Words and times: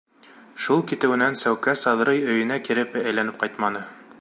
Шул 0.67 0.79
китеүенән 0.91 1.37
Сәүкә 1.41 1.75
Саҙрый 1.83 2.25
өйөнә 2.33 2.61
кире 2.69 2.87
әйләнеп 3.03 3.39
ҡайтманы. 3.45 3.85